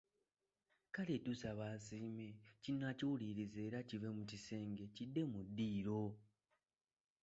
Kale 0.93 1.15
tusaba 1.25 1.63
asiime, 1.75 2.27
kino 2.63 2.83
akiwulirize 2.91 3.59
era 3.67 3.79
kive 3.89 4.09
mu 4.17 4.23
kisenge, 4.31 4.83
kidde 4.95 5.21
mu 5.31 5.39
ddiiro. 5.47 6.03